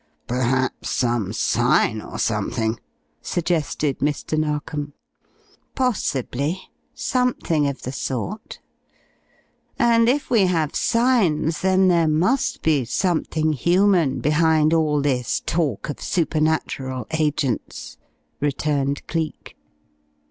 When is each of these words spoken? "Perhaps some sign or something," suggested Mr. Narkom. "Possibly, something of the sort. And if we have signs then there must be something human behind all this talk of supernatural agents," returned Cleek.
"Perhaps 0.25 0.89
some 0.89 1.31
sign 1.31 2.01
or 2.01 2.17
something," 2.17 2.79
suggested 3.21 3.99
Mr. 3.99 4.35
Narkom. 4.35 4.93
"Possibly, 5.75 6.71
something 6.95 7.67
of 7.67 7.83
the 7.83 7.91
sort. 7.91 8.59
And 9.77 10.09
if 10.09 10.31
we 10.31 10.47
have 10.47 10.75
signs 10.75 11.61
then 11.61 11.87
there 11.87 12.07
must 12.07 12.63
be 12.63 12.83
something 12.83 13.53
human 13.53 14.21
behind 14.21 14.73
all 14.73 15.01
this 15.01 15.39
talk 15.45 15.87
of 15.87 16.01
supernatural 16.01 17.05
agents," 17.11 17.99
returned 18.39 19.05
Cleek. 19.05 19.55